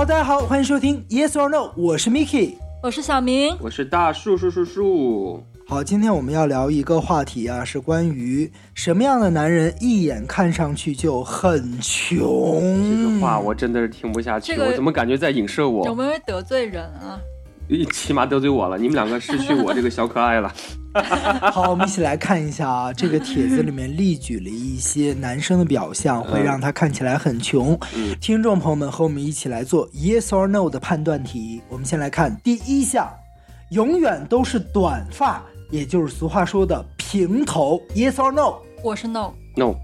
[0.00, 2.54] 好，大家好，欢迎收听 Yes or No，我是 Miki。
[2.82, 5.44] 我是小明，我是大树树树树。
[5.68, 12.62] 好，今天我们要聊一个话题啊，是关于什么样的男人一眼看上去就很穷。
[12.62, 15.94] 这个话我真的是听不下去，这个我怎么感觉在影射我有我？
[15.94, 17.20] 没有得罪人啊？
[17.70, 20.52] 一起码得罪我了，你们两个失去我这个小可爱了。
[21.52, 27.78] 好，我们一起来看一下啊，这个帖子里面例举了一些男生的表象，会让他看起来很穷。
[27.94, 31.62] 嗯听众朋友们和我们一起来做 Yes or No 的判断题。
[31.68, 33.08] 我们先来看第一项，
[33.70, 37.80] 永远都是短发，也就是俗话说的平头。
[37.94, 38.56] Yes or No？
[38.82, 39.76] 我是 no，No，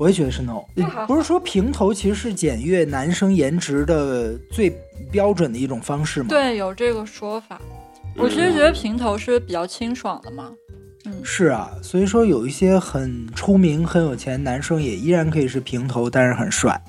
[0.00, 0.62] 我也觉得是 no，
[1.06, 4.74] 不是说平头其实是检阅男生颜值的最
[5.12, 7.60] 标准的一种方式吗？，对，有这个说法。
[8.16, 10.50] 我其实觉得平头是比较清爽的嘛。
[11.04, 16.80] 嗯，是啊，所以说有一些很出名、很有钱的男生也依然可以是平头，但是很帅。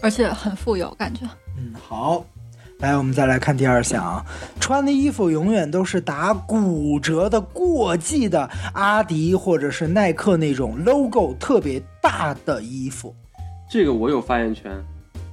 [0.00, 1.26] 而且很富有感觉。
[1.58, 2.24] 嗯，好，
[2.80, 4.24] 来，我们再来看第二项啊，
[4.58, 13.14] 穿的衣服永远都是打骨折的过季的阿迪或者是耐克那种 logo 特别大的衣服。
[13.70, 14.72] 这个我有发言权，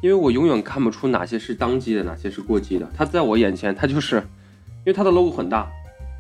[0.02, 2.86] 因为我永远看不出哪些是当季的，哪些是过季的。
[2.98, 5.72] 它在我眼前，它就是，因为它的 logo 很大，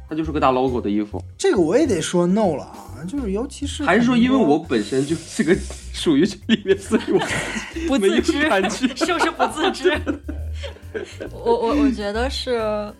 [0.09, 1.22] 它就是个大 logo 的衣服。
[1.38, 5.55] 这个我也得说 no 了啊，就是尤其是还是说因为我本身就是个
[5.94, 7.19] 属于这里面，所以我
[7.88, 8.33] 不自知。
[8.95, 10.02] 是不 是不自知？
[11.31, 12.91] 我我我觉得是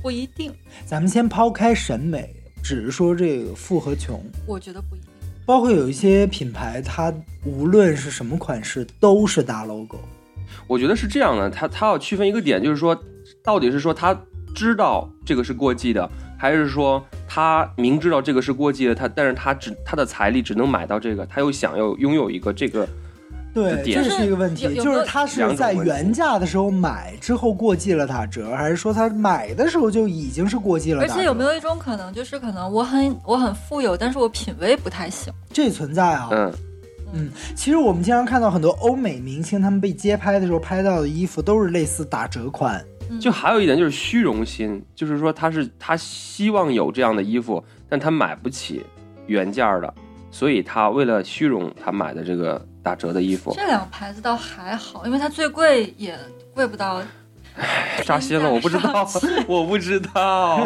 [0.00, 0.52] 不一定，
[0.84, 5.08] 咱们先抛开审美，只是说这个富和穷，我觉得不一定。
[5.44, 7.12] 包括有一些品牌，它
[7.44, 9.98] 无论是什么款式都是大 logo。
[10.68, 12.96] 我觉得是这样的，它它要区分一个点，就是说，
[13.42, 14.16] 到底是说他
[14.54, 16.08] 知道这个是过季的，
[16.42, 22.84] 还是说他明知道这个是过季的，他但是他只他的财力只能买到这个，他又想要拥有一个这个，
[23.54, 31.02] 对，这是一个问题，就是他是在原价的时候买，之后过季了打折，还是说他买的时候就已经是过季了？
[31.02, 35.32] 而且有没有一种可能，就是可能我很我很富有，但是我品味不太行。
[35.52, 36.28] 这存在啊？
[36.32, 36.52] 嗯，
[37.12, 42.84] 嗯，其实我们经常看到很多欧美明星，他们被街拍的时候拍到的衣服都是类似打折款。
[43.20, 48.84] 就还有一点就是虚荣心，就是说他是他希望有这样的衣服，但他买不起
[49.26, 49.94] 原价的，
[50.30, 56.18] 所以他为了虚荣，他买的这个打折的衣服，这两个牌子倒还好，因为它最贵也
[56.54, 57.02] 贵不到。
[58.02, 59.06] 扎心了，我不知道，
[59.46, 60.64] 我不知道。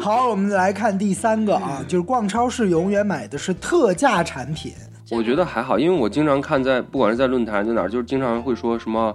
[0.00, 4.72] 好，我们来看第三个啊，就是逛超市永远买的是特价产品。
[5.10, 9.14] 我觉得还好，因为我经常看在不管是在论坛在哪儿，就是经常会说什么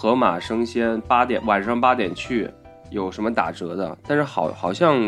[0.00, 2.48] 盒马生鲜八点晚上八点去
[2.88, 4.98] 有什么打折的，但是好好像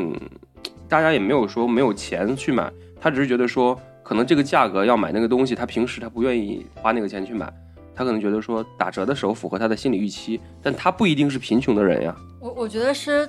[0.86, 2.70] 大家也没有说没有钱去买，
[3.00, 7.50] 他只是觉得说可能这个价格要买那个东西，他平时他不愿意花那个钱去买，
[7.94, 12.14] 他可能觉得说打折的时候符合他的心理预期，但他不一定是贫穷的人呀。
[12.38, 13.26] 我我觉得是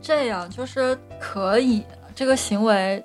[0.00, 1.82] 这样，就是可以
[2.14, 3.02] 这个行为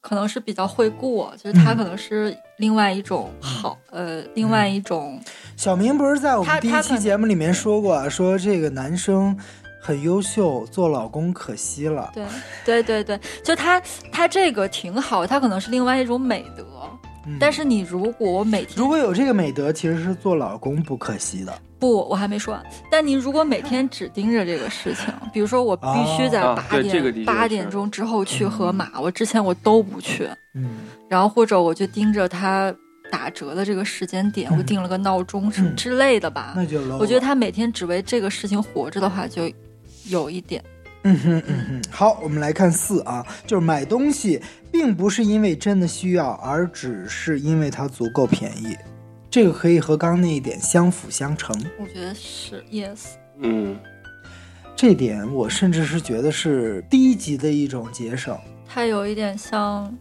[0.00, 5.20] 可能是比较会过，就是他嗯可能是另外一种好，呃，另外一种
[5.56, 9.36] 小明不是在我们第一期节目里面说过啊，说这个男生
[9.80, 12.10] 很优秀，做老公可惜了。
[12.14, 12.24] 对
[12.64, 16.64] 对对对，就他他这个挺好，他可能是另外一种美德。
[17.26, 21.52] 嗯但是你如果每天如果有这个美德，其实是做老公不可惜的。
[21.80, 22.62] 不，我还没说完。
[22.90, 25.86] 但你如果每天只盯着这个事情，比如说我必
[26.16, 30.70] 须在啊八点、八是点钟之后去盒马，我之前我都不去，嗯，
[31.08, 32.72] 然后或者我就盯着它
[33.10, 36.52] 打折的这个时间点，嗯我定了个闹钟什么嗯之类的吧。
[36.54, 39.50] 那就我觉得他每天只为这个事情活着的话，就
[40.04, 40.62] 有一点。
[41.02, 44.38] 嗯哼嗯哼，好，我们来看四啊，就是买东西
[44.70, 48.76] 并不是因为真的需要，而只是因为它足够便宜。
[49.30, 51.54] 这个可以和刚刚那一点相辅相成。
[51.78, 52.98] 我觉得是 yes。
[53.40, 53.76] 嗯，
[54.74, 58.36] 这点我甚至是觉得是低级的一种节省。
[58.68, 59.96] 它有一点像，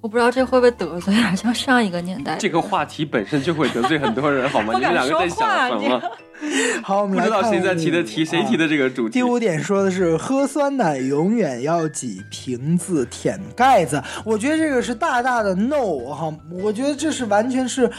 [0.00, 2.36] 我不知道这会不会得罪啊，像上一个年代。
[2.38, 4.74] 这个话题本身就会得罪很多人，好吗？
[4.76, 6.02] 你们两个在想什么？
[6.82, 9.22] 好，我们不知道来看谁在提的五题，谁啊提的这个主题第？
[9.22, 17.90] 五点说的是喝酸奶永远要挤瓶子舔盖子，我觉得这个是大大的 no 哈，我觉得这是完全是，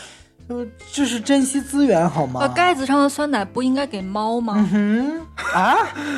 [0.48, 2.42] 呃，这是珍惜资源好吗？
[2.42, 4.70] 呃，盖子上的酸奶不应该给猫吗？
[4.72, 5.20] 嗯
[5.54, 5.76] 啊，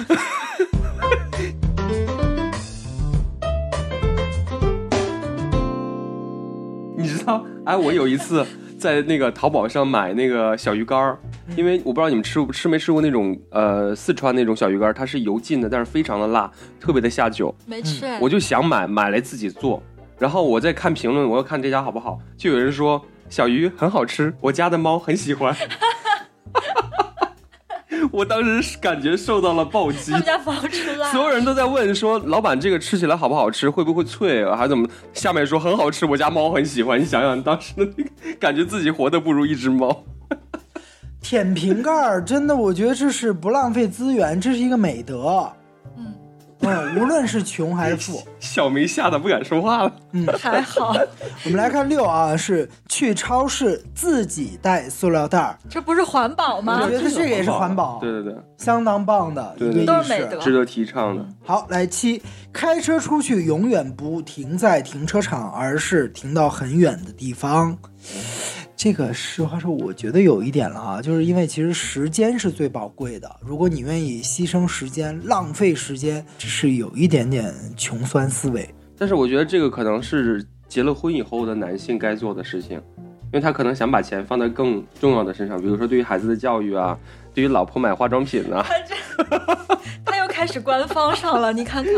[6.97, 8.45] 你知道，哎，我有一次
[8.77, 11.17] 在那个淘宝上买那个小鱼干儿，
[11.55, 16.51] 因为我不知道你们吃吃没吃过那种呃四川那种小鱼干儿，它是油浸的，但是非常的辣，
[16.81, 17.55] 特别的下酒。
[17.65, 19.81] 没吃哎，我就想买，买来自己做。
[20.19, 25.55] 然后我在看评论，我要看这家好不好，就有人说小鱼很好吃，我家的猫很喜欢。
[28.11, 30.17] 我当时感觉受到了暴击他。
[30.17, 34.87] 们家不好吃辣，所有人都在问说，老板这个吃起来好不好吃，会不会脆啊，还怎么？
[35.13, 36.99] 下面说很好吃，我家猫很喜欢。
[36.99, 38.09] 你想想当时的那个，
[38.39, 40.03] 感觉自己活得不如一只猫。
[41.21, 45.51] 舔瓶盖儿，真的，我觉得这是不浪费资源，这是一个美德。
[46.61, 48.21] 嗯，嗯，无论是穷还是富。
[48.39, 49.93] 小梅吓得不敢说话了。
[50.11, 50.95] 嗯还好，
[51.45, 56.89] 我们来看六啊，是去超市自己带塑料袋儿，这不是环保吗我？
[56.89, 61.25] 觉得这个也是环保，对对对，相当棒的一对对个意识都是美德值得提倡的。
[61.43, 62.21] 好，来七，
[62.51, 67.77] 开车出去永远不停在停车场，而是停到很远的地方。
[68.77, 78.69] 这个实话说，我觉得有一点了啊，就是因为其实时间是最宝贵的，如果你愿意牺牲时间、浪费时间，这是有一点点穷酸思维。
[78.95, 86.95] 但是我觉得这个可能是结了婚以后的男性该做的事情，因为他可能想把钱放在更重要的身上，比如说对于孩子的教育啊，
[87.33, 88.63] 对于老婆买化妆品啊。
[90.05, 91.93] 他又开始官方上了，你看看，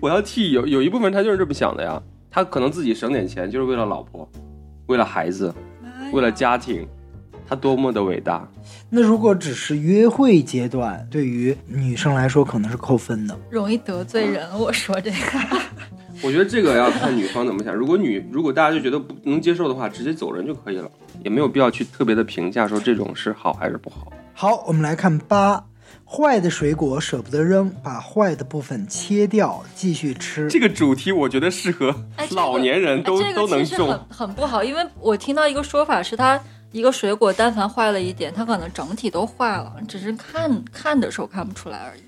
[0.00, 2.02] 我要替有有一部分他就是这么想的呀，
[2.32, 4.28] 他可能自己省点钱就是为了老婆，
[4.86, 5.54] 为了孩子，
[6.12, 6.86] 为了家庭，
[7.46, 8.48] 他多么的伟大。
[8.88, 13.38] 那如果只是约会阶段，对于女生来说可能是扣分的。
[13.48, 14.48] 容易得罪人。
[14.58, 15.16] 我说这个，
[16.22, 17.74] 我觉得这个要看女方怎么想。
[17.74, 20.90] 如果女如果大家就觉得不能接受的话，直接走人就可以了，
[21.24, 24.12] 也没有必要去特别的评价说这种是好还是不好。
[24.32, 25.64] 好，我们来看八，
[26.04, 30.48] 坏的水果舍不得扔，把坏的部分切掉，继续吃。
[30.48, 31.94] 这个主题我觉得适合
[32.30, 34.00] 老年人都、哎这个都能中很。
[34.28, 36.40] 很不好，因为我听到一个说法是，它
[36.72, 42.02] 一个水果但凡坏了一点，它可能整体都坏了，只是看看的时候看不出来而已。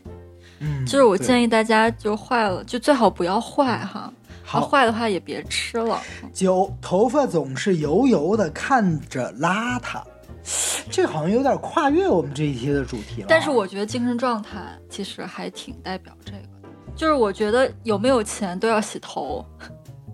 [0.61, 4.12] 嗯，就是我建议大家就坏了，就最好不要坏哈。
[4.44, 5.99] 要好坏的话也别吃了。
[6.34, 10.02] 九，头发总是油油的，看着邋遢。
[10.90, 13.26] 这好像有点跨越我们这一期的主题了。
[13.28, 19.44] 但是我觉得精神状态其实还挺代表这个的，就是我觉得有没有钱都要洗头。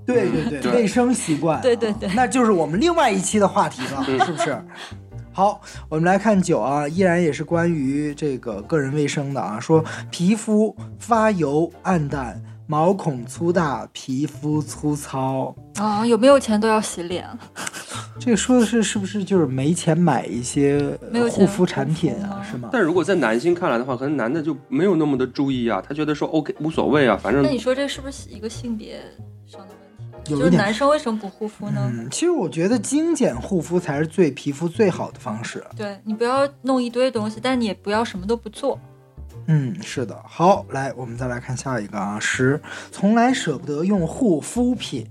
[0.06, 4.58] 对对对，对 卫生习惯啊，对对对那就是我们另外一期的话题了， 是不是？
[5.32, 15.54] 好，我们来看九啊，依然也是关于这个个人卫生的啊，说皮肤发油、暗淡、毛孔粗大、皮肤粗糙。
[15.76, 17.28] 啊，有没有钱都要洗脸，
[18.18, 22.42] 这个说的是是不是就是没钱买一些没有护肤产品啊？
[22.42, 22.68] 是吗？
[22.72, 29.00] 但如果在男性看来的话，可能男的就没有那么的注意啊，他觉得说 OK 无所谓啊，反正那你说这是不是一个性别
[29.46, 30.32] 上的问题？
[30.32, 31.90] 有就是男生为什么不护肤呢？
[31.94, 35.64] 嗯，其实我觉得精简护肤才是最皮肤最好的方式。
[35.76, 38.78] 对你不要弄一堆东西，但你也不要什么都不做。
[39.50, 40.14] 嗯，是的。
[40.26, 42.60] 好，来，我们再来看下一个啊，十，
[42.92, 45.06] 从来舍不得用护肤品。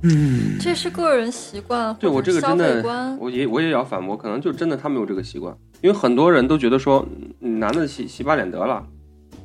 [0.00, 2.82] 嗯，这是个人习惯，对我这个真的，
[3.20, 7.06] 我也我也要反驳，可能就真的他没有这个习惯，因为很多人都觉得说，
[7.40, 8.82] 嗯男的洗洗把脸得了，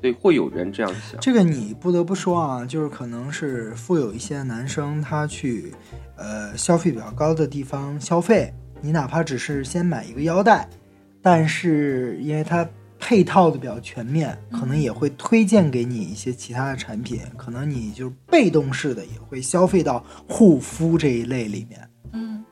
[0.01, 1.19] 对，会有人这样想。
[1.19, 5.73] 这个你不得不说啊，就是可能是富有一些男生他去，
[6.15, 10.69] 呃，消费比较高的地方消费，你哪怕只是先买一个腰带，
[11.21, 12.65] 但是因为它
[12.99, 21.89] 配套的比较全面，可能也会推荐给你一些其他的产品，可能你就是被动式的也会消费到护肤这一类里面。
[22.13, 22.43] 嗯，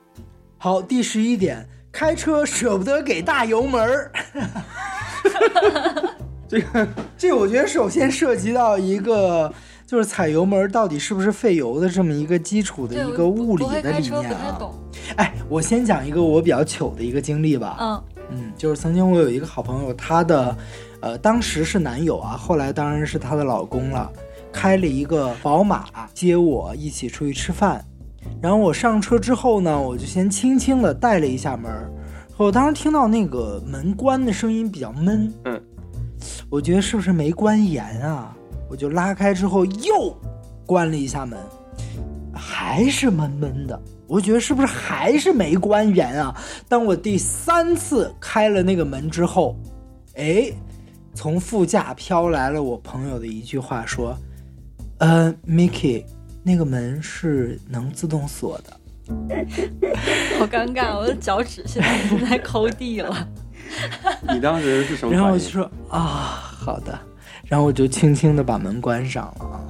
[0.58, 4.12] 好，第十一点，开车舍不得给大油门儿。
[6.48, 6.88] 这个
[7.18, 9.52] 这我觉得首先涉及到一个，
[9.88, 14.72] 就是踩油门儿到底是不是费油的这么一个基础的，一个物理的理念啊。
[15.18, 17.78] 哎，我先讲一个我比较糗的一个经历吧。
[17.80, 20.58] 嗯嗯，就是曾经我有一个好朋友，她的
[21.02, 24.12] 呃当时是男友啊，后来当然是她的老公了，
[24.52, 27.84] 开了一个宝马接我一起出去吃饭。
[28.42, 31.72] 然后我上车之后呢，我就先轻轻的带了一下门，
[32.38, 35.62] 我当时听到那个门关的声音比较闷，嗯，
[36.50, 38.36] 我觉得是不是没关严啊？
[38.68, 40.18] 我就拉开之后又
[40.66, 41.40] 关了一下门，
[42.66, 43.80] 还是闷闷的。
[44.08, 46.36] 我觉得是不是还是没关严啊？
[46.68, 49.56] 当我第三次开了那个门之后，
[50.16, 50.52] 哎，
[51.14, 54.18] 从副驾飘来了我朋友的一句话说
[54.98, 56.04] ：“呃，Mickey，
[56.42, 58.80] 那个门是能自动锁的。
[60.40, 63.28] 好尴尬，我的脚趾现在已经在抠地了。
[64.34, 65.14] 你当时是什”么？
[65.14, 66.00] 然后我就说：“啊，
[66.58, 66.98] 好的。”
[67.46, 69.62] 然后我就轻轻的把门关上了啊。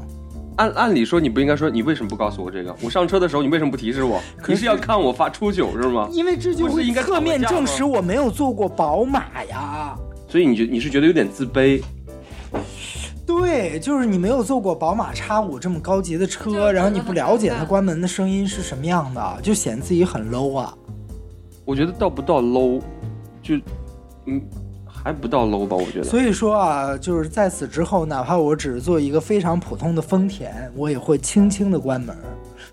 [0.57, 2.75] 按按理说你不应该说你为什么不告诉我这个？
[2.81, 4.21] 我上车的时候你为什么不提示我？
[4.37, 6.07] 可是你是要看我发初九是吗？
[6.11, 9.97] 因为这就不是应该侧面证实我没有坐过宝马呀。
[10.27, 11.81] 所以你觉你是觉得有点自卑？
[13.25, 20.73] 对，就是你没有坐过宝马叉五这么高级的车，然后你不了解它关门的声音是什么样的，就显得自己很 low 啊。
[21.65, 22.79] 我觉得到不到 low，
[23.41, 23.55] 就
[24.27, 24.41] 嗯
[25.05, 25.77] 还不到 low 吧？
[25.77, 26.03] 我觉得。
[26.03, 32.17] 所以说啊，就是在此之后，哪怕我只是做一个非常普通的丰田，我也会轻轻的关门，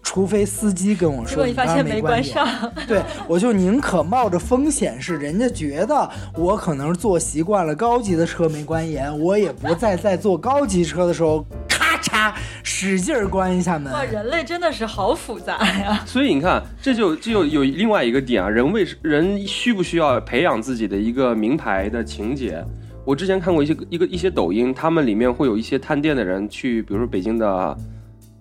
[0.02, 12.32] 除非司机跟我说结果你发现没关严关上，对，我就宁可冒着风险，是人家觉得我可能坐习惯了高级的车没关严，我也不再在坐高级车的时候咔嚓
[12.62, 13.92] 使劲儿关一下门。
[13.92, 16.02] 哇，人类真的是好复杂呀！
[16.06, 22.62] 所以你看，这就这就有另外一个点啊，人为人需不需要培养自己的一个名牌的情节？
[23.04, 27.76] 我之前看过一些一个一些抖音，他们里面会有一些探店的人去，比如说北京的，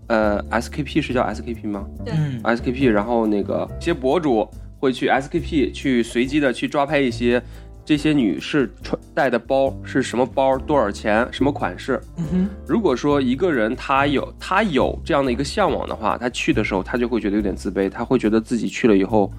[0.08, 4.48] 呃，SKP 是叫 SKP 吗对嗯，？SKP，然后那个一些博主
[4.80, 7.42] 会去 SKP 去随机的去抓拍一些
[7.84, 12.00] 这些女士穿带的包是什么包，多少钱，什么款式。
[12.18, 19.32] 嗯哼，如果说一个人他有他有这样的一个向往的话，他去的时候他就会觉得有点自卑，他会觉得自己去了以后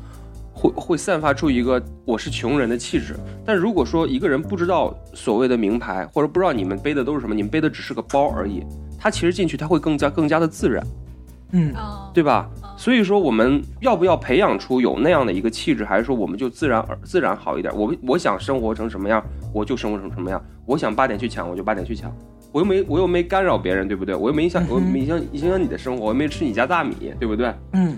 [0.52, 3.16] 会会散发出一个我是穷人的气质。
[3.44, 8.62] 但如果说一个人不知道所谓的名牌，或者不知道你们背的都是什么，你们背的只是个包而已，
[8.98, 10.84] 他其实进去他会更加更加的自然，
[11.52, 12.48] 嗯，啊，对吧？
[12.76, 17.72] 所以说我们要不要培养出有那样的一个气质，还是说我们就自然而自然好一点？
[17.76, 20.42] 我我想生活成什么样，我就生活成什么样。
[20.66, 22.12] 我想八点去抢，我就八点去抢。
[22.50, 24.14] 我又没我又没干扰别人，对不对？
[24.14, 27.54] 我又没影响，我影响影响你的生活，我又没吃你家大米，对不对？
[27.72, 27.96] 嗯。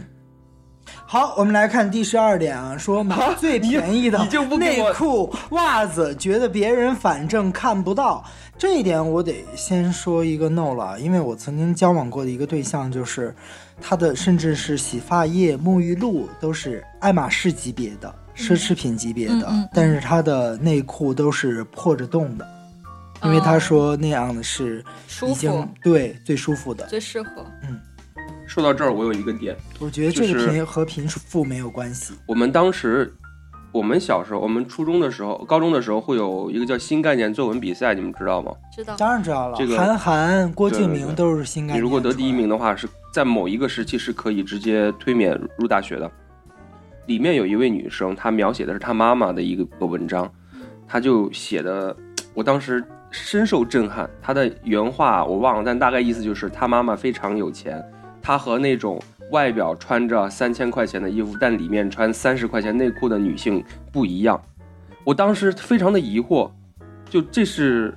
[1.07, 4.19] 好，我们来看第十二点啊，说买最便宜的
[4.59, 8.25] 内裤、袜子，觉得别人反正看不到。
[8.57, 13.35] 这一点我得先说一个 no 了，因为我曾经交往过的一个对象，就是
[13.81, 22.47] 他的甚至是洗发液、沐浴露都是爱马仕级别的、奢侈品级别的，嗯嗯嗯但是他的内裤都是破着洞的，
[23.25, 26.87] 因为他哦说那样的是已舒经服对最舒服的。
[26.87, 27.45] 最适合。
[28.47, 32.15] 说到这儿，我有一个点，我觉得这个贫和贫富没有关系。
[32.27, 33.13] 我们当时，
[33.73, 38.53] 我们小时候，我们初中的时候、高中的时候会有一个叫新概念作文比赛，你们知道吗？
[38.75, 38.95] 知道。
[38.97, 41.77] 当然知道了，这个韩寒、郭敬明都是新概念。
[41.77, 46.11] 你如果得第一名，的话，是在某一个时期是可以直接推免入大学的。
[47.07, 50.31] 里面有一位女生，她描写的是她妈妈的一个个文章，
[50.87, 51.95] 她就写的，
[52.33, 54.09] 我当时深受震撼。
[54.23, 57.85] 她的原话我忘了，但大概意思就是她妈妈非常有钱，
[58.25, 58.99] 她和那种
[59.33, 63.63] 外表穿着三千块钱的衣服，但里面穿三十块钱内裤的女性
[63.93, 64.41] 不一样。
[65.05, 66.51] 我当时非常的疑惑，
[67.11, 67.95] 就这是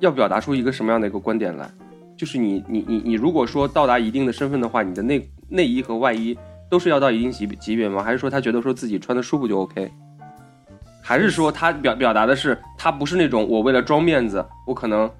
[0.00, 1.66] 要表达出一个什么样的一个观点来？
[2.14, 8.02] 就是你你你你如果说到达一定的身份的话，你的内内衣和外衣都是要到一定级级别吗？
[8.02, 9.90] 还是说他觉得说自己穿的舒服就 OK？
[11.02, 15.10] 还是说他表表达的是他不是那种我为了装面子，我可能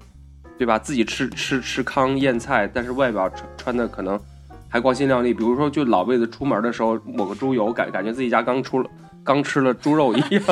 [0.57, 4.19] 对吧自己吃吃吃糠咽菜，但是外表穿穿的可能
[4.67, 5.33] 还光鲜亮丽。
[5.33, 8.89] 比如说就老辈子出门的时候抹个猪油，感感觉自己家刚出了
[9.23, 10.43] 刚吃了猪肉一样。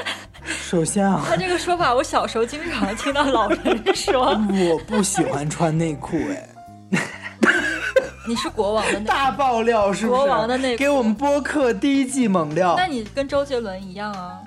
[0.42, 4.28] 首先啊，他这个说法，我小时候经常听到老人说。
[4.70, 6.48] 我不喜欢穿内裤，哎，
[8.26, 10.18] 你是国王的那，大爆料是不是？
[10.18, 12.86] 国王的内裤给我们播客第一季猛料那。
[12.86, 14.38] 你跟周杰伦一样啊。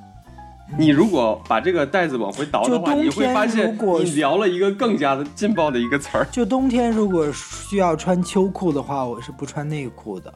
[0.77, 6.27] 你如果把这个袋子往回倒的话，你会发现你聊了一个更加的劲爆的一个词儿。
[6.31, 10.33] 就冬天如果需要穿秋裤的话，我是不穿内裤的。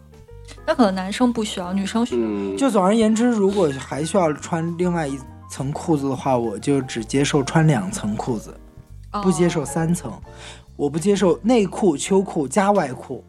[0.65, 2.22] 那可能男生不需要，女生需要。
[2.22, 5.17] 嗯，就总而言之，如果还需要穿另外一
[5.50, 8.56] 层裤子的话，我就只接受穿两层裤子，
[9.24, 9.65] 不接受哦。
[9.65, 10.12] 三层。
[10.75, 13.24] 我不接受内裤、秋裤加外裤。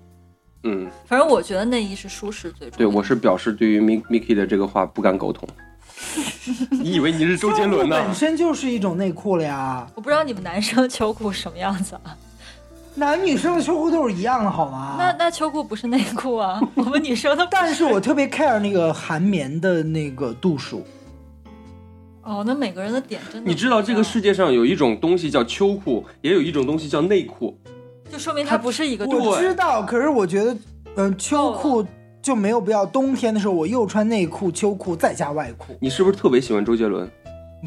[0.64, 5.48] 嗯，反正我觉得内衣是舒适最重要对，我是表示对于 Mi- Miki 的这个话不敢苟同。
[6.70, 8.06] 你以为你是周杰伦呢秋裤？
[8.08, 12.16] 本身就是一种内裤了呀，我不知道你们男生秋裤什么样子啊？
[12.94, 14.96] 男女生的秋裤都是一样的，好吗？
[14.98, 16.60] 那那秋裤不是内裤啊？
[16.74, 20.84] 我们女生的但是我特别 care 那个含棉的那个度数。
[22.24, 27.56] 哦，那每个人的点真的你知道这个世界上有一种东西叫秋裤，也有一种东西叫内裤。
[28.10, 30.56] 就说明它不是一个度我知道，可是我觉得，
[30.96, 31.86] 嗯、秋裤
[32.28, 32.84] 就没有必要。
[32.84, 35.74] 冬天的时候，我又穿内裤、秋裤，再加外裤。
[35.80, 37.10] 你是不是特别喜欢周杰伦？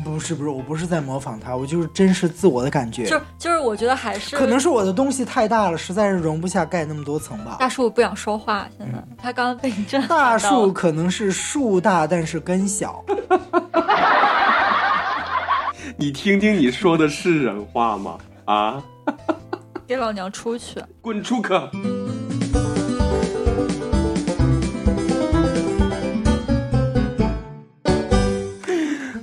[0.05, 3.05] 不是不是，我不是在模仿他，我就是真实自我的感觉。
[3.05, 7.57] 就就是我觉得还是可能是我的东西太大了，实在是容不下盖那么多层吧。
[7.59, 13.03] 大树不想说话，现在他刚刚被你震撼大树可能是树大，但是根小。
[15.97, 18.17] 你听听你说的是人话吗？
[18.45, 18.83] 啊，
[19.87, 20.79] 给老娘出去！
[21.01, 21.49] 滚出去！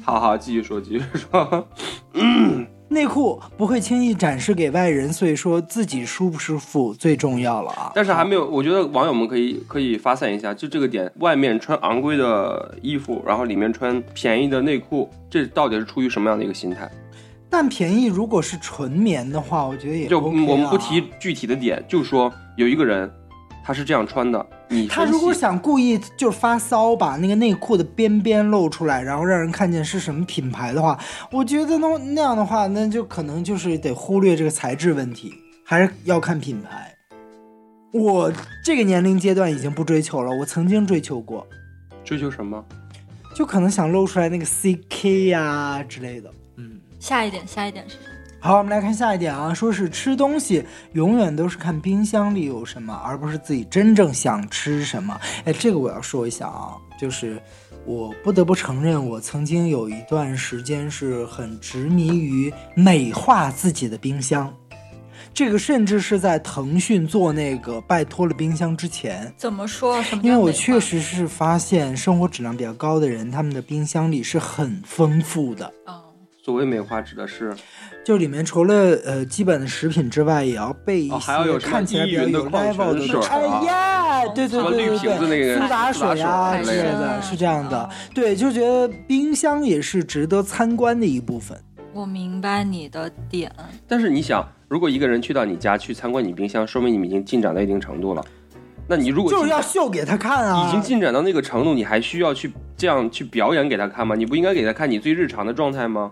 [0.09, 1.69] 好好，继续说，继续说。
[2.15, 7.93] 嗯 内裤不会轻易展示给外人，所以说自己舒不舒服最重要了啊。
[7.95, 16.91] 但是还没有，我觉得网友们可以可以发散一下，就这个点，外面穿昂贵的衣服，然后里面穿便宜的内裤，这到底是出于什么样的一个心态？
[17.51, 23.11] 但便宜如果是纯棉的话，我觉得也就 OK 啊我们不提具体的点，就说有一个人
[23.69, 30.99] 他是这样穿的，你他如果想故意就是发骚，把那个内裤的边边露出来，然后让人看见是什么品牌的话，
[31.31, 35.35] 我觉得那那样的话，那就可能就是得忽略这个材质问题，
[35.67, 36.95] 还是要看品牌。
[37.93, 38.33] 我
[38.65, 41.47] 这个年龄阶段已经不追求了，我曾经追求过，
[42.03, 42.65] 追求什么？
[43.37, 46.31] 就可能想露出来那个 CK 呀、之类的。
[46.57, 48.18] 嗯，下一点，下一点是什么？
[48.41, 55.19] 好，我们来看下一点啊，说是吃东西永远都是看冰箱里有什么，而不是自己真正想吃什么。
[55.45, 57.43] 哎，这个我要说一下啊，就是
[57.85, 64.53] 我不得不承认，我曾经有一段时间是很执迷于美化自己的冰箱。
[65.35, 70.03] 这个甚至是在腾讯做那个拜托了冰箱之前，怎么说？
[70.03, 75.67] 什么因为我确实是发现生活质量比较高的人，他们的冰箱里是很丰富的。
[75.87, 75.98] 哦，
[76.49, 77.55] 所谓美化指的是
[78.03, 78.75] 就里面除了
[79.05, 87.91] 呃基本的食品之外，也要备一哦还要有些看起来比较有 level 的哎呀，对对对对苏打水啊之类的，是这样的哦。
[88.15, 91.55] 对，就觉得冰箱也是值得参观的一部分。
[91.93, 93.53] 我明白你的点。
[93.87, 98.25] 但是你想，如果一个人去到你家去参观你冰箱，说明你们已经进展到一定程度了。
[98.89, 100.67] 那你如果就是要秀给他看啊！
[100.67, 104.15] 已经进展到那个程度，你还需要去这样去表演给他看吗？
[104.15, 106.11] 你不应该给他看你最日常的状态吗？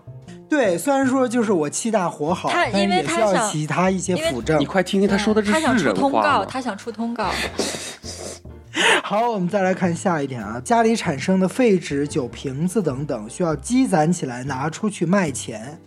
[0.49, 4.65] 对，虽然说就是我气大火好，他因为但是也需要他想其他一些辅证你。
[4.65, 6.45] 快听听他说的是出通告，话？
[6.45, 7.29] 他想出通告。
[9.03, 15.79] 好，我们再来看下一点啊，家里产生的废纸、酒瓶子等等，需要积攒起来拿出去卖钱。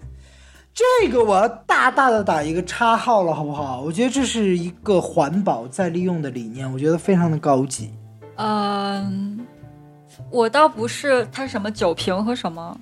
[0.72, 3.80] 这个我要大大的打一个叉号了，好不好？
[3.80, 7.92] 我觉得这是一个环保再利用的理念，我觉得非常的高级。
[8.36, 9.46] 嗯，
[10.30, 12.76] 我倒不是它什么酒瓶和什么，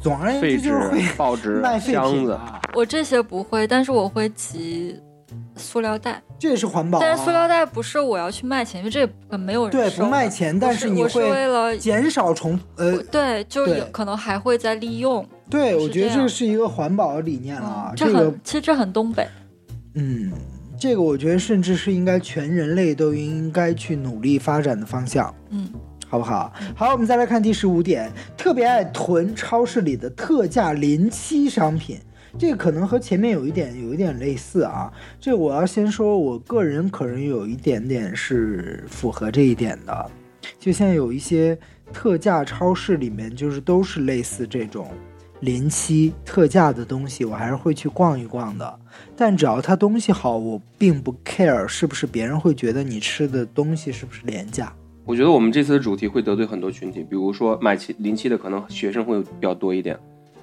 [0.00, 4.96] 总而言之就是会、报纸 卖、废，品啊，我这些不会，但是我会集
[5.56, 6.22] 塑料袋。
[6.38, 7.00] 这也是环保、啊。
[7.00, 15.24] 但是塑料袋不是我要去卖钱，因为这个没有人对不卖钱，但是你会为了减少重呃，对，就有可能还会再利用。
[15.48, 17.88] 对我觉得这是一个环保的理念啊。
[17.90, 19.26] 嗯，这个这很其实这很东北。
[19.94, 20.32] 嗯，
[20.80, 25.32] 这个我觉得甚至是应该全人类都应该去努力发展的方向。
[25.50, 25.70] 嗯，
[26.12, 26.52] 好不好？
[26.76, 31.98] 好，我们再来看第十五点，特别爱囤超市里的特价临期商品。
[32.38, 34.92] 这个可能和前面有一点有一点类似啊。
[35.18, 40.10] 这我要先说，我个人可能有一点点是符合这一点的。
[40.58, 41.58] 就像有一些
[41.94, 44.90] 特价超市里面，就是都是类似这种
[45.40, 48.78] 临期特价的东西，我还是会去逛一逛的。
[49.16, 54.70] 但只要它东西好，我并不 care 是不是别人会觉得你吃的东西是不是廉价。
[55.04, 59.98] 我觉得我们这次的主题会得罪很多群体，比如说买七临期的，可能学生会比较多一点，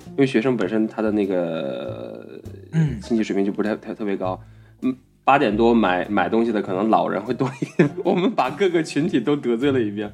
[0.10, 2.42] 因为学生本身他的那个
[2.74, 4.40] 嗯经济水平就不太太特别高。
[4.82, 7.90] 嗯，八点多买买东西的可能老人会多一点。
[8.04, 10.12] 我们把各个群体都得罪了一遍，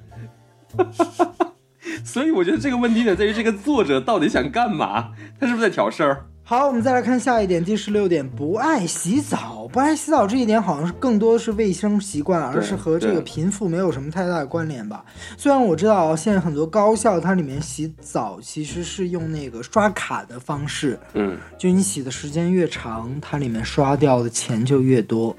[2.05, 5.13] 所以我觉得这个问题点在于这个作者到底想干嘛？
[5.39, 6.25] 他是不是在挑事儿？
[6.47, 9.67] 好，我们再来看下一点，第十六点，不爱洗澡。
[9.73, 15.03] 不爱洗澡这一点好像是更多的是卫生习惯，而是和这个贫富没有什么太大的关联吧。
[15.37, 25.35] 虽然我知道啊现在很多高校它里面洗澡其实是用那个刷卡的方式，嗯，就你洗的时间越长，它里面刷掉的钱就越多。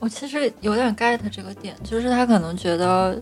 [0.00, 3.20] 我其实有点 get 这个点，就是他可能觉得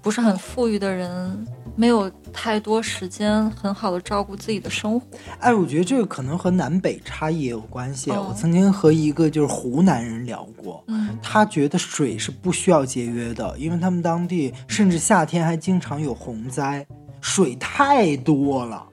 [0.00, 1.44] 不是很富裕的人
[1.78, 5.06] 没有太多时间很好的照顾自己的生活。
[5.38, 8.10] 哎，我觉得这个可能和南北差异也有关系。
[8.10, 16.84] 哦我曾经和一个就是湖南人聊过，嗯，他觉得水是不需要节约的，因为他们当地甚至夏天还经常有洪灾，
[17.20, 18.84] 水太多了。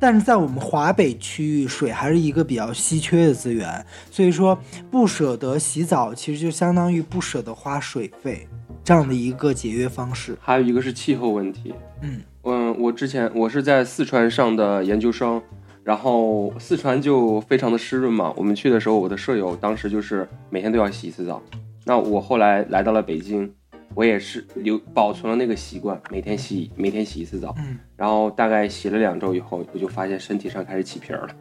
[0.00, 4.58] 但是在我们华北区域，水还是一个比较稀缺的资源，所以说
[4.90, 8.48] 不舍得洗澡，其实就相当于不舍得花水费
[8.84, 10.36] 这样的一个节约方式。
[10.40, 11.74] 还有一个是气候问题。
[12.00, 15.40] 嗯嗯，我之前我是在四川上的研究生，
[15.84, 18.32] 然后四川就非常的湿润嘛。
[18.36, 21.40] 我们去的时候，我的舍友当时就是每天都要洗一次澡。
[21.84, 23.52] 那我后来来到了北京，
[23.94, 27.54] 我也是留保存了那个习惯，每天洗每天洗一次澡。
[27.58, 31.34] 嗯，然后大概洗了两周以后，我就发现身体上开始起皮儿了。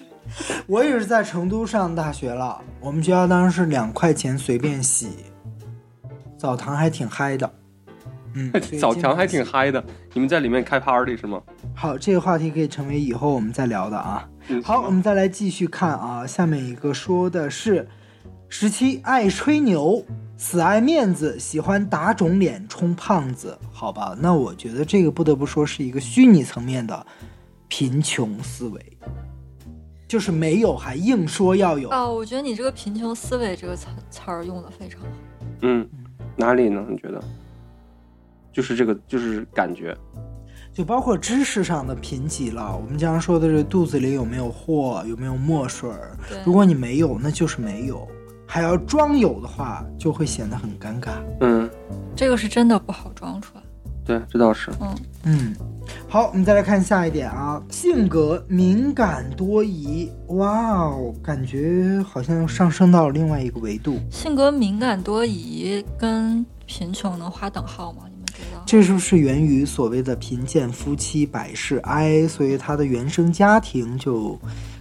[0.66, 5.08] 我也是在成都上大学了，我们学校当时是两块钱随便洗，
[6.36, 7.50] 澡堂还挺嗨的。
[8.34, 11.40] 嗯， 澡堂还挺嗨的，你们在里面开 party 是吗？
[11.74, 14.28] 好，这个话题可以成为以后我们再聊的啊。
[14.48, 17.88] 嗯好，我们再来继续看啊，下面一个说的是
[18.48, 20.04] 十七爱吹牛，
[20.36, 23.58] 死爱面子，喜欢打肿脸充胖子。
[23.72, 27.06] 好吧，那我觉得这个不得不说是一个虚拟层面的
[27.68, 28.98] 贫穷思维，
[30.06, 31.88] 就是没有还硬说要有。
[31.90, 35.08] 哦，我觉得你这个贫穷思维这个词词儿用的非常好。
[35.62, 35.88] 嗯，
[36.36, 36.84] 哪里呢？
[36.88, 37.22] 你觉得？
[38.52, 39.96] 就是这个，就是感觉。
[40.72, 42.76] 就包括知识上的贫瘠了。
[42.76, 46.16] 我们经常说的是肚子里有没有货，有没有墨水儿。
[46.44, 47.96] 如果你没有，那就是没有；
[48.46, 51.12] 还要装有的话，就会显得很尴尬。
[51.40, 51.68] 嗯，
[52.14, 53.62] 这个是真的不好装出来。
[54.04, 54.70] 对，这倒是。
[54.80, 55.56] 嗯，嗯，
[56.08, 60.10] 好，我们再来看下一点啊，性格敏感多疑。
[60.28, 63.98] 哇哦，感觉好像上升到了另外一个维度。
[64.10, 68.02] 性格敏感多疑跟贫穷能划等号吗？
[68.10, 68.62] 你们觉得？
[68.66, 72.26] 这是不是源于所谓的贫贱夫妻百事哀？
[72.26, 74.38] 所以他的原生家庭就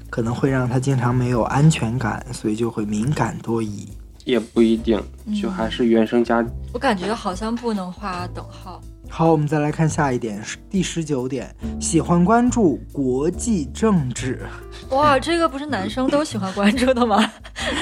[0.09, 3.87] 可能会让他经常没有安全感，所以就会敏感多疑。
[4.23, 6.43] 也不一定，嗯就还是原生家。
[6.73, 8.81] 我感觉好像不能划等号。
[9.17, 14.45] 好，我们再来看下一点，是第十九点，喜欢关注国际政治。
[14.89, 17.31] 哇，这个不是男生都喜欢关注的吗？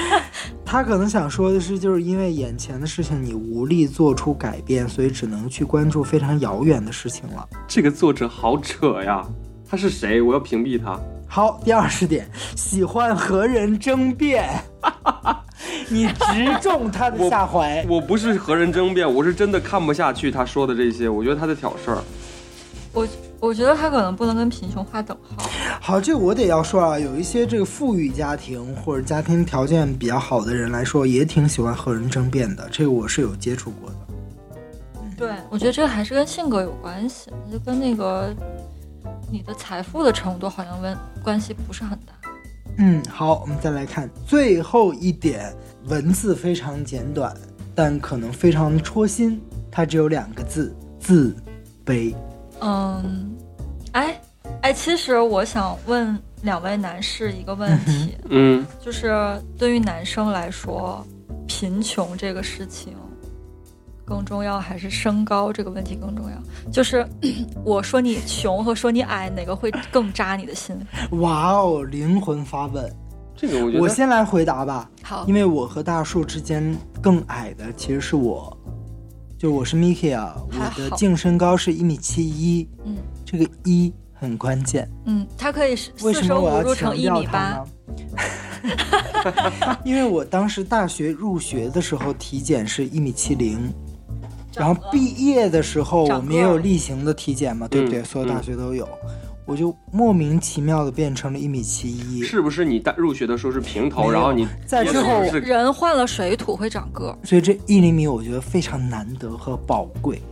[0.64, 7.48] 他可能想说的是，就是因为眼前的事情你无力做出改变，所以只能去关注非常遥远的事情了。
[7.66, 9.26] 这个作者好扯呀，
[9.68, 10.22] 他是谁？
[10.22, 10.96] 我要屏蔽他。
[11.26, 14.48] 好，第二十点，喜欢和人争辩，
[15.88, 17.84] 你直中他的下怀。
[17.88, 21.98] 我不是和人争辩，我是真的看不下去他说的这些，我觉得他在挑事儿。
[22.92, 23.06] 我
[23.40, 25.50] 我觉得他可能不能跟贫穷划等号。
[25.80, 33.96] 好，这个我得要说啊，有一些这个富裕家庭或者家庭条件比较好的人来说，也挺喜欢和人争辩的，这个我是有接触过的。
[35.18, 38.34] 对，我觉得这个还是跟性格有关系，就跟那个
[39.30, 42.13] 你的财富的程度好像问关系不是很大。
[42.78, 45.54] 嗯，好，我们再来看最后一点，
[45.86, 47.34] 文字非常简短，
[47.74, 49.40] 但可能非常戳心。
[49.70, 51.34] 它只有两个字：自
[51.84, 52.14] 卑。
[52.60, 53.36] 嗯，
[53.92, 54.20] 哎
[54.62, 59.12] 哎，其实我想问两位男士一个问题，嗯，就是
[59.58, 61.04] 对于男生来说，
[61.46, 62.94] 贫穷这个事情
[64.04, 66.36] 更重要，还是身高这个问题更重要？
[66.70, 67.06] 就是
[67.64, 70.76] 我说你穷和说你矮，哪个会更扎你的心？
[71.20, 72.90] 哇哦，灵魂发问。
[73.36, 78.56] 这个我觉得我先来回答吧，好因，为我和大树之间更矮的其实是我，
[79.36, 84.88] 就我是 Miki 啊，我的净身高是一米七一，嗯这个一很关键。
[85.06, 87.66] 嗯，它可以是为什么四舍五我要强入成一米调它八呢？
[89.84, 93.58] 因为我当时大学入学的时候体检是一米七零，
[94.56, 98.00] 然后毕业的时候我们也有例行的体检嘛，对不对？
[98.00, 98.88] 嗯所有大学都有，
[99.44, 102.22] 我就莫名其妙的变成了一米七一。
[102.22, 107.16] 是不是你大入学的时候是平头，然后你在之后人换了水土会长个。
[107.24, 110.22] 所以这一厘米我觉得非常难得和宝贵，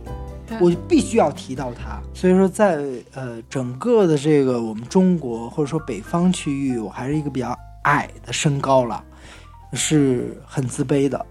[0.47, 2.01] 对我必须要提到它。
[2.13, 2.83] 所以说在，
[3.13, 9.03] 呃整个的这个我们中国或者说北方区域，我还是一个比较矮的身高了，
[9.73, 11.25] 是很自卑的。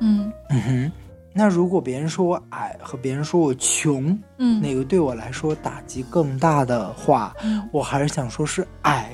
[0.00, 0.92] 嗯嗯哼，
[1.38, 9.12] 那如果别人说我矮和别人说我穷，嗯哪个对我来说打击更大的话，嗯，我还是想说是矮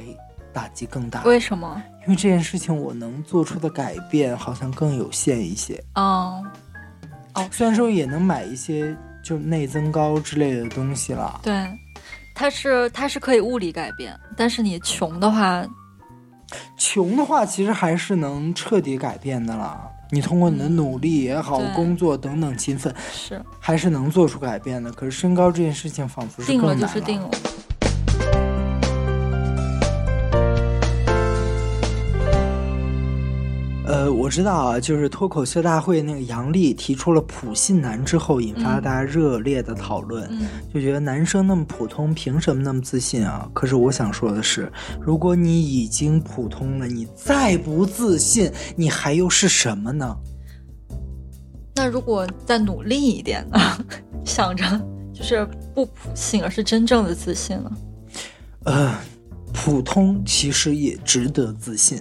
[0.51, 1.83] 打击更大，为什么？
[2.05, 5.79] 因为这件事情我能做出的改变好像更有限一些。
[5.97, 6.43] 哦
[7.35, 11.69] 哦，虽然说也能买一些就内增高之类的东西了，对，
[12.35, 15.63] 它是它是可以物理改变，但是你穷的话，
[16.79, 19.91] 穷的话其实还是能彻底改变的啦。
[20.11, 24.93] 你通过你的努力也好，嗯工作等等勤奋，是还是能做出改变的。
[24.93, 27.31] 可是身高这件事情仿佛是定了是定了。
[34.25, 43.47] 我知道啊，就是脱口秀大会那个杨笠提出了普信男之后，引发大家热烈的讨论，嗯就觉得男生那么普通，凭什么那么自信啊？
[43.53, 50.17] 可是我想说的是，如果你已经普通了，你再不自信，你还又是什么呢？
[51.77, 53.61] 那如果再努力一点呢？
[54.25, 54.65] 想着
[55.13, 57.73] 就是不普信，而是真正的自信了。
[58.65, 58.95] 呃，
[59.53, 62.01] 普通其实也值得自信。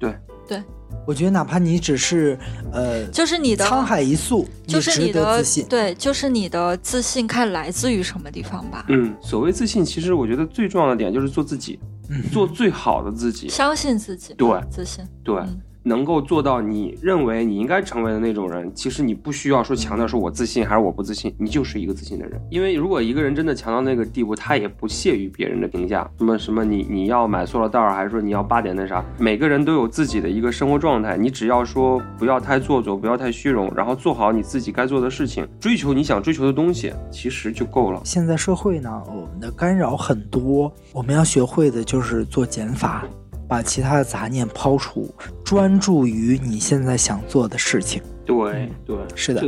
[0.00, 0.12] 对
[0.48, 0.60] 对，
[1.08, 2.38] 我觉得哪怕你只是
[2.70, 5.66] 呃，就是你的沧海一粟，就是也值得你的自信。
[5.66, 8.84] 对，就是你的自信看来自于什么地方吧？
[8.88, 13.48] 嗯，所谓自信，其实我觉得最重要的点就是做自己，嗯，做最好的自己。
[13.48, 15.02] 相信自己，对自信。
[15.24, 15.58] 对，嗯
[15.88, 22.40] 能够做到你认为你应该成为的那种人，其实你不需要说强调说我自信还是我不自信，你就是一个自信的人。
[22.50, 38.02] 因为如果一个人真的强到那个地步，他也不屑于别人的评价，什么什么你你要买塑料袋儿，还是说你要八点那啥，每个人都有自己的一个生活状态，你只要说不要太做作，不要太虚荣，然后做好你自己该做的事情，追求你想追求的东西，其实就够了。
[38.04, 43.06] 现在社会呢，我们的干扰很多，我们要学会的就是做减法，
[43.48, 48.02] 把其他的杂念抛除，专注于你现在想做的事情。
[48.26, 49.42] 对对，是的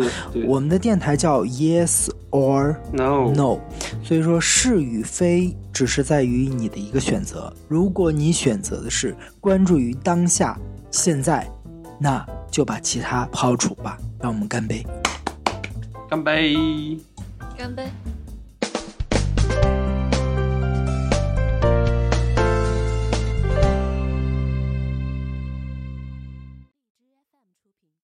[0.46, 3.60] 我们的电台叫 Yes or no No，
[4.02, 7.52] 所以说是与非只是在于你的一个选择。
[7.68, 10.58] 如果你选择的是关注于当下、
[10.90, 11.46] 现在，
[11.98, 13.98] 那就把其他抛除吧。
[14.18, 14.82] 让我们干杯！
[16.08, 16.56] 干杯。
[17.58, 17.84] 干杯。